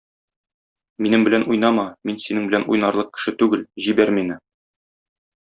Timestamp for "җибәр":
3.89-4.17